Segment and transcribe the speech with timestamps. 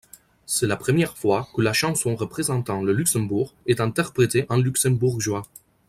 [0.47, 5.45] C'est la première fois que la chanson représentant le Luxembourg est interprétée en luxembourgeois.